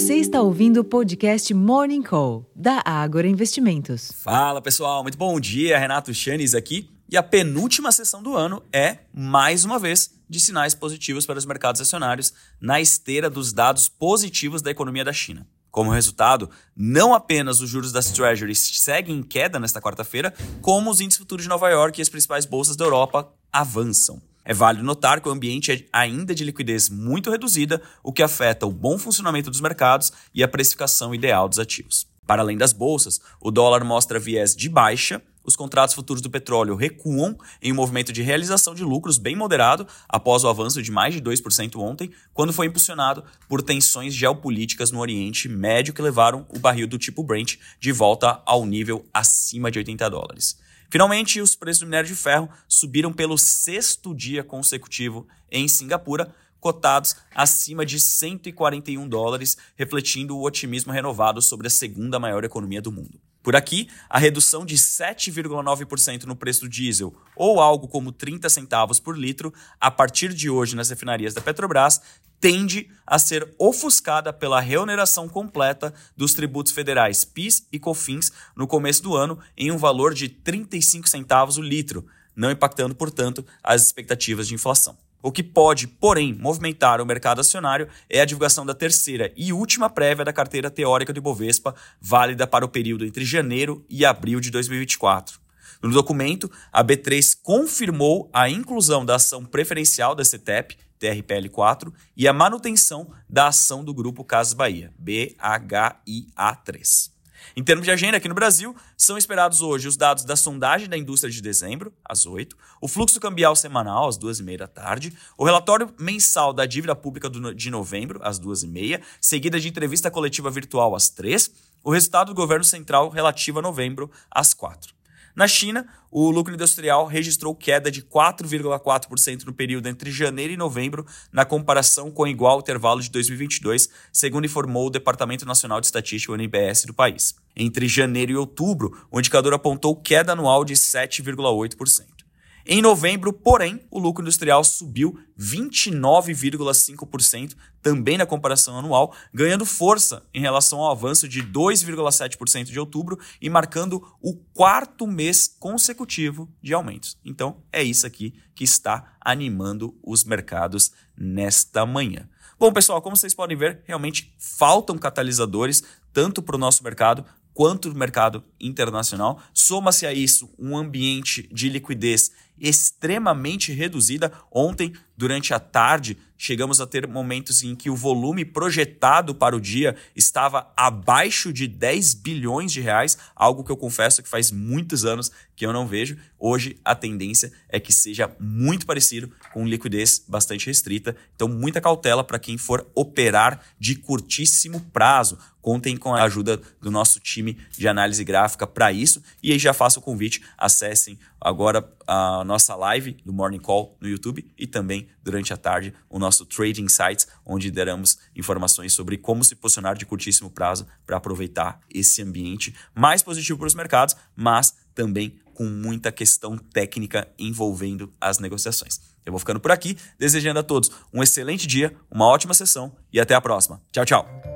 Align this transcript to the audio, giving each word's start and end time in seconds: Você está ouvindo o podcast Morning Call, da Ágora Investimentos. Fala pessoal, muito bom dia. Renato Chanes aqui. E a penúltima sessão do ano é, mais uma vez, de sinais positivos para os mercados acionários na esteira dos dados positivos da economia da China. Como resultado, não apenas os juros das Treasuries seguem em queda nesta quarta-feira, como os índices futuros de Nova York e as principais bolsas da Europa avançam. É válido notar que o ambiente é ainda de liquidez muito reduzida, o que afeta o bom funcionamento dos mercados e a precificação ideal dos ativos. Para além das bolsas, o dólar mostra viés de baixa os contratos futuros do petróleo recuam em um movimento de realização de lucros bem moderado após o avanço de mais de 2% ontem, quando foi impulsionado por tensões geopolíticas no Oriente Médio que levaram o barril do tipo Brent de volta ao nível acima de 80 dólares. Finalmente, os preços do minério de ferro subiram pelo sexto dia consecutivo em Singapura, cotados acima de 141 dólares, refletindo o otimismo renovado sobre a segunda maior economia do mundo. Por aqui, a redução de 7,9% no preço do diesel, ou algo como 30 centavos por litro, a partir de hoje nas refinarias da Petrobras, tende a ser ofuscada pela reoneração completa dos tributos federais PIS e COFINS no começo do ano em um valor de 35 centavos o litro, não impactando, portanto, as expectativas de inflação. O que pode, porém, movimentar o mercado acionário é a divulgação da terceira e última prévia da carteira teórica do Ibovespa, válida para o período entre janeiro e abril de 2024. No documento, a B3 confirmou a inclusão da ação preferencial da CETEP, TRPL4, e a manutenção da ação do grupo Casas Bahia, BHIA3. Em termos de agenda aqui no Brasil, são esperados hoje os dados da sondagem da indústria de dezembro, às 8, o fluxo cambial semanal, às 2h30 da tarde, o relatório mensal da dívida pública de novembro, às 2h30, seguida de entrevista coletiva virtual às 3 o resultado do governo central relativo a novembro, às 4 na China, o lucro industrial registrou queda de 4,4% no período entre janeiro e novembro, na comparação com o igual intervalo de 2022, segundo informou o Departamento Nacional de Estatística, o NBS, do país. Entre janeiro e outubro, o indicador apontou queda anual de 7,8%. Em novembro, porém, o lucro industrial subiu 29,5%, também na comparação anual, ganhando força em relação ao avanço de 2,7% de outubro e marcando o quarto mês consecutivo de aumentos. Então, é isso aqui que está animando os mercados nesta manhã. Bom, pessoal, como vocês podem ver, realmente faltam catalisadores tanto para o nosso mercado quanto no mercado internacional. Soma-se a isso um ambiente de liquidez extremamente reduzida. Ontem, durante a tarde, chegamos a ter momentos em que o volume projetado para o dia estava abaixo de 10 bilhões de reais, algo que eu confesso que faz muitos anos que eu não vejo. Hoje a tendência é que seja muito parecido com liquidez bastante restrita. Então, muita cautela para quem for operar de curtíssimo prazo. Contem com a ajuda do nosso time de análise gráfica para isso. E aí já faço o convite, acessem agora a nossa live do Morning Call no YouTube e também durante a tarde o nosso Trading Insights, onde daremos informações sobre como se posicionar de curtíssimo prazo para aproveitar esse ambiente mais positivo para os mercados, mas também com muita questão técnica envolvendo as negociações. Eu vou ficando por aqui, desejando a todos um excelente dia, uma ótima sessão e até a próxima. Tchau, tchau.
Você 0.00 0.14
está 0.14 0.40
ouvindo 0.40 0.80
o 0.80 0.84
podcast 0.84 1.52
Morning 1.52 2.02
Call, 2.02 2.50
da 2.56 2.82
Ágora 2.86 3.28
Investimentos. 3.28 4.10
Fala 4.24 4.62
pessoal, 4.62 5.02
muito 5.02 5.18
bom 5.18 5.38
dia. 5.38 5.78
Renato 5.78 6.14
Chanes 6.14 6.54
aqui. 6.54 6.88
E 7.06 7.18
a 7.18 7.22
penúltima 7.22 7.92
sessão 7.92 8.22
do 8.22 8.34
ano 8.34 8.62
é, 8.72 9.00
mais 9.12 9.62
uma 9.62 9.78
vez, 9.78 10.10
de 10.26 10.40
sinais 10.40 10.74
positivos 10.74 11.26
para 11.26 11.38
os 11.38 11.44
mercados 11.44 11.82
acionários 11.82 12.32
na 12.58 12.80
esteira 12.80 13.28
dos 13.28 13.52
dados 13.52 13.90
positivos 13.90 14.62
da 14.62 14.70
economia 14.70 15.04
da 15.04 15.12
China. 15.12 15.46
Como 15.70 15.90
resultado, 15.90 16.48
não 16.74 17.12
apenas 17.12 17.60
os 17.60 17.68
juros 17.68 17.92
das 17.92 18.10
Treasuries 18.10 18.80
seguem 18.80 19.18
em 19.18 19.22
queda 19.22 19.60
nesta 19.60 19.82
quarta-feira, 19.82 20.32
como 20.62 20.90
os 20.90 21.02
índices 21.02 21.18
futuros 21.18 21.42
de 21.44 21.50
Nova 21.50 21.68
York 21.68 22.00
e 22.00 22.02
as 22.02 22.08
principais 22.08 22.46
bolsas 22.46 22.74
da 22.74 22.86
Europa 22.86 23.30
avançam. 23.52 24.29
É 24.50 24.52
válido 24.52 24.84
notar 24.84 25.20
que 25.20 25.28
o 25.28 25.30
ambiente 25.30 25.70
é 25.70 25.84
ainda 25.92 26.34
de 26.34 26.42
liquidez 26.42 26.88
muito 26.88 27.30
reduzida, 27.30 27.80
o 28.02 28.12
que 28.12 28.20
afeta 28.20 28.66
o 28.66 28.72
bom 28.72 28.98
funcionamento 28.98 29.48
dos 29.48 29.60
mercados 29.60 30.12
e 30.34 30.42
a 30.42 30.48
precificação 30.48 31.14
ideal 31.14 31.48
dos 31.48 31.60
ativos. 31.60 32.04
Para 32.26 32.42
além 32.42 32.56
das 32.56 32.72
bolsas, 32.72 33.20
o 33.40 33.52
dólar 33.52 33.84
mostra 33.84 34.18
viés 34.18 34.56
de 34.56 34.68
baixa 34.68 35.22
os 35.44 35.54
contratos 35.54 35.94
futuros 35.94 36.20
do 36.20 36.28
petróleo 36.28 36.74
recuam 36.74 37.38
em 37.62 37.72
um 37.72 37.76
movimento 37.76 38.12
de 38.12 38.22
realização 38.22 38.74
de 38.74 38.82
lucros 38.82 39.18
bem 39.18 39.34
moderado 39.34 39.86
após 40.08 40.42
o 40.42 40.48
avanço 40.48 40.82
de 40.82 40.90
mais 40.90 41.14
de 41.14 41.22
2% 41.22 41.76
ontem, 41.76 42.10
quando 42.34 42.52
foi 42.52 42.66
impulsionado 42.66 43.24
por 43.48 43.62
tensões 43.62 44.12
geopolíticas 44.14 44.90
no 44.90 44.98
Oriente 44.98 45.48
Médio 45.48 45.94
que 45.94 46.02
levaram 46.02 46.44
o 46.54 46.58
barril 46.58 46.88
do 46.88 46.98
tipo 46.98 47.22
Brent 47.22 47.56
de 47.78 47.92
volta 47.92 48.42
ao 48.44 48.66
nível 48.66 49.06
acima 49.14 49.70
de 49.70 49.78
80 49.78 50.10
dólares. 50.10 50.58
Finalmente, 50.90 51.40
os 51.40 51.54
preços 51.54 51.80
do 51.80 51.86
minério 51.86 52.08
de 52.08 52.16
ferro 52.16 52.50
subiram 52.66 53.12
pelo 53.12 53.38
sexto 53.38 54.12
dia 54.12 54.42
consecutivo 54.42 55.26
em 55.48 55.68
Singapura, 55.68 56.34
cotados 56.58 57.14
acima 57.32 57.86
de 57.86 58.00
141 58.00 59.08
dólares, 59.08 59.56
refletindo 59.76 60.36
o 60.36 60.42
otimismo 60.42 60.92
renovado 60.92 61.40
sobre 61.40 61.68
a 61.68 61.70
segunda 61.70 62.18
maior 62.18 62.42
economia 62.42 62.82
do 62.82 62.90
mundo. 62.90 63.20
Por 63.42 63.56
aqui, 63.56 63.88
a 64.08 64.18
redução 64.18 64.66
de 64.66 64.76
7,9% 64.76 66.24
no 66.24 66.36
preço 66.36 66.62
do 66.62 66.68
diesel, 66.68 67.14
ou 67.34 67.60
algo 67.60 67.88
como 67.88 68.12
30 68.12 68.48
centavos 68.50 69.00
por 69.00 69.16
litro, 69.16 69.52
a 69.80 69.90
partir 69.90 70.34
de 70.34 70.50
hoje 70.50 70.76
nas 70.76 70.90
refinarias 70.90 71.32
da 71.32 71.40
Petrobras, 71.40 72.02
tende 72.38 72.90
a 73.06 73.18
ser 73.18 73.54
ofuscada 73.58 74.32
pela 74.32 74.60
reoneração 74.60 75.28
completa 75.28 75.92
dos 76.16 76.34
tributos 76.34 76.72
federais 76.72 77.24
PIS 77.24 77.66
e 77.72 77.78
COFINS 77.78 78.32
no 78.56 78.66
começo 78.66 79.02
do 79.02 79.14
ano 79.14 79.38
em 79.56 79.70
um 79.70 79.76
valor 79.76 80.14
de 80.14 80.28
35 80.28 81.08
centavos 81.08 81.56
o 81.56 81.62
litro, 81.62 82.06
não 82.34 82.50
impactando, 82.50 82.94
portanto, 82.94 83.44
as 83.62 83.82
expectativas 83.82 84.48
de 84.48 84.54
inflação. 84.54 84.96
O 85.22 85.30
que 85.30 85.42
pode, 85.42 85.86
porém, 85.86 86.32
movimentar 86.32 87.00
o 87.00 87.06
mercado 87.06 87.40
acionário 87.40 87.88
é 88.08 88.20
a 88.20 88.24
divulgação 88.24 88.64
da 88.64 88.74
terceira 88.74 89.32
e 89.36 89.52
última 89.52 89.90
prévia 89.90 90.24
da 90.24 90.32
carteira 90.32 90.70
teórica 90.70 91.12
do 91.12 91.18
Ibovespa, 91.18 91.74
válida 92.00 92.46
para 92.46 92.64
o 92.64 92.68
período 92.68 93.04
entre 93.04 93.24
janeiro 93.24 93.84
e 93.88 94.04
abril 94.04 94.40
de 94.40 94.50
2024. 94.50 95.38
No 95.82 95.90
documento, 95.90 96.50
a 96.72 96.84
B3 96.84 97.38
confirmou 97.42 98.30
a 98.32 98.48
inclusão 98.48 99.04
da 99.04 99.16
ação 99.16 99.44
preferencial 99.44 100.14
da 100.14 100.24
CETEP, 100.24 100.76
TRPL4, 101.00 101.92
e 102.16 102.28
a 102.28 102.32
manutenção 102.32 103.10
da 103.28 103.48
ação 103.48 103.84
do 103.84 103.94
grupo 103.94 104.24
Casas 104.24 104.52
Bahia, 104.52 104.92
BHIA3. 105.02 107.10
Em 107.56 107.62
termos 107.62 107.84
de 107.84 107.90
agenda 107.90 108.16
aqui 108.16 108.28
no 108.28 108.34
Brasil, 108.34 108.74
são 108.96 109.18
esperados 109.18 109.60
hoje 109.60 109.88
os 109.88 109.96
dados 109.96 110.24
da 110.24 110.36
sondagem 110.36 110.88
da 110.88 110.96
indústria 110.96 111.32
de 111.32 111.40
dezembro, 111.40 111.92
às 112.04 112.26
8, 112.26 112.56
o 112.80 112.88
fluxo 112.88 113.18
cambial 113.20 113.56
semanal, 113.56 114.08
às 114.08 114.18
2h30 114.18 114.56
da 114.58 114.66
tarde, 114.66 115.12
o 115.36 115.44
relatório 115.44 115.92
mensal 115.98 116.52
da 116.52 116.66
dívida 116.66 116.94
pública 116.94 117.30
de 117.54 117.70
novembro, 117.70 118.20
às 118.22 118.38
2h30, 118.40 119.00
seguida 119.20 119.58
de 119.58 119.68
entrevista 119.68 120.10
coletiva 120.10 120.50
virtual 120.50 120.94
às 120.94 121.08
3 121.08 121.70
o 121.82 121.90
resultado 121.90 122.28
do 122.28 122.34
governo 122.34 122.64
central 122.64 123.08
relativo 123.08 123.58
a 123.58 123.62
novembro, 123.62 124.10
às 124.30 124.52
4 124.52 124.99
na 125.40 125.48
China, 125.48 125.86
o 126.10 126.30
lucro 126.30 126.52
industrial 126.52 127.06
registrou 127.06 127.54
queda 127.54 127.90
de 127.90 128.02
4,4% 128.02 129.44
no 129.44 129.54
período 129.54 129.88
entre 129.88 130.10
janeiro 130.10 130.52
e 130.52 130.56
novembro, 130.56 131.06
na 131.32 131.46
comparação 131.46 132.10
com 132.10 132.24
o 132.24 132.28
igual 132.28 132.60
intervalo 132.60 133.00
de 133.00 133.10
2022, 133.10 133.88
segundo 134.12 134.44
informou 134.44 134.88
o 134.88 134.90
Departamento 134.90 135.46
Nacional 135.46 135.80
de 135.80 135.86
Estatística, 135.86 136.30
o 136.30 136.34
NBS, 136.34 136.84
do 136.84 136.92
país. 136.92 137.34
Entre 137.56 137.88
janeiro 137.88 138.32
e 138.32 138.36
outubro, 138.36 139.06
o 139.10 139.18
indicador 139.18 139.54
apontou 139.54 139.96
queda 139.96 140.32
anual 140.32 140.62
de 140.62 140.74
7,8%. 140.74 142.19
Em 142.66 142.82
novembro, 142.82 143.32
porém, 143.32 143.80
o 143.90 143.98
lucro 143.98 144.22
industrial 144.22 144.62
subiu 144.62 145.18
29,5%, 145.38 147.56
também 147.82 148.18
na 148.18 148.26
comparação 148.26 148.78
anual, 148.78 149.14
ganhando 149.32 149.64
força 149.64 150.22
em 150.34 150.40
relação 150.40 150.80
ao 150.80 150.92
avanço 150.92 151.26
de 151.26 151.42
2,7% 151.42 152.64
de 152.64 152.78
outubro 152.78 153.18
e 153.40 153.48
marcando 153.48 154.06
o 154.20 154.34
quarto 154.34 155.06
mês 155.06 155.48
consecutivo 155.48 156.46
de 156.62 156.74
aumentos. 156.74 157.16
Então, 157.24 157.62
é 157.72 157.82
isso 157.82 158.06
aqui 158.06 158.34
que 158.54 158.64
está 158.64 159.14
animando 159.20 159.98
os 160.02 160.24
mercados 160.24 160.92
nesta 161.16 161.86
manhã. 161.86 162.28
Bom, 162.58 162.70
pessoal, 162.70 163.00
como 163.00 163.16
vocês 163.16 163.32
podem 163.32 163.56
ver, 163.56 163.80
realmente 163.86 164.34
faltam 164.38 164.98
catalisadores 164.98 165.82
tanto 166.12 166.42
para 166.42 166.56
o 166.56 166.58
nosso 166.58 166.84
mercado 166.84 167.24
quanto 167.54 167.88
no 167.88 167.94
mercado 167.94 168.44
internacional. 168.60 169.40
Soma-se 169.52 170.06
a 170.06 170.12
isso 170.12 170.50
um 170.58 170.76
ambiente 170.76 171.48
de 171.52 171.68
liquidez 171.68 172.30
extremamente 172.60 173.72
reduzida. 173.72 174.32
Ontem, 174.50 174.92
durante 175.16 175.54
a 175.54 175.58
tarde, 175.58 176.16
chegamos 176.36 176.80
a 176.80 176.86
ter 176.86 177.06
momentos 177.06 177.62
em 177.62 177.74
que 177.74 177.90
o 177.90 177.94
volume 177.96 178.44
projetado 178.44 179.34
para 179.34 179.54
o 179.54 179.60
dia 179.60 179.94
estava 180.16 180.72
abaixo 180.76 181.52
de 181.52 181.68
10 181.68 182.14
bilhões 182.14 182.72
de 182.72 182.80
reais, 182.80 183.18
algo 183.36 183.62
que 183.62 183.70
eu 183.70 183.76
confesso 183.76 184.22
que 184.22 184.28
faz 184.28 184.50
muitos 184.50 185.04
anos 185.04 185.30
que 185.54 185.66
eu 185.66 185.72
não 185.72 185.86
vejo. 185.86 186.16
Hoje 186.38 186.78
a 186.82 186.94
tendência 186.94 187.52
é 187.68 187.78
que 187.78 187.92
seja 187.92 188.34
muito 188.40 188.86
parecido 188.86 189.30
com 189.52 189.66
liquidez 189.66 190.24
bastante 190.26 190.66
restrita. 190.66 191.14
Então, 191.36 191.46
muita 191.46 191.80
cautela 191.80 192.24
para 192.24 192.38
quem 192.38 192.56
for 192.56 192.86
operar 192.94 193.60
de 193.78 193.94
curtíssimo 193.94 194.80
prazo. 194.92 195.38
Contem 195.60 195.94
com 195.94 196.14
a 196.14 196.22
ajuda 196.22 196.58
do 196.80 196.90
nosso 196.90 197.20
time 197.20 197.58
de 197.76 197.86
análise 197.86 198.24
gráfica 198.24 198.66
para 198.66 198.90
isso. 198.90 199.22
E 199.42 199.52
aí 199.52 199.58
já 199.58 199.74
faço 199.74 200.00
o 200.00 200.02
convite, 200.02 200.42
acessem 200.56 201.18
agora 201.38 201.86
a 202.06 202.42
nossa 202.50 202.74
live 202.74 203.16
do 203.24 203.32
Morning 203.32 203.60
Call 203.60 203.96
no 204.00 204.08
YouTube 204.08 204.44
e 204.58 204.66
também 204.66 205.08
durante 205.22 205.52
a 205.52 205.56
tarde 205.56 205.94
o 206.08 206.18
nosso 206.18 206.44
Trading 206.44 206.82
Insights, 206.82 207.28
onde 207.46 207.70
daremos 207.70 208.18
informações 208.34 208.92
sobre 208.92 209.16
como 209.16 209.44
se 209.44 209.54
posicionar 209.54 209.96
de 209.96 210.04
curtíssimo 210.04 210.50
prazo 210.50 210.84
para 211.06 211.16
aproveitar 211.16 211.80
esse 211.88 212.20
ambiente 212.22 212.74
mais 212.92 213.22
positivo 213.22 213.58
para 213.58 213.68
os 213.68 213.74
mercados, 213.74 214.16
mas 214.34 214.74
também 214.94 215.38
com 215.54 215.64
muita 215.64 216.10
questão 216.10 216.58
técnica 216.58 217.28
envolvendo 217.38 218.12
as 218.20 218.40
negociações. 218.40 219.00
Eu 219.24 219.30
vou 219.30 219.38
ficando 219.38 219.60
por 219.60 219.70
aqui, 219.70 219.96
desejando 220.18 220.58
a 220.58 220.62
todos 220.62 220.90
um 221.12 221.22
excelente 221.22 221.68
dia, 221.68 221.94
uma 222.10 222.26
ótima 222.26 222.52
sessão 222.52 222.96
e 223.12 223.20
até 223.20 223.34
a 223.34 223.40
próxima. 223.40 223.80
Tchau, 223.92 224.04
tchau. 224.04 224.49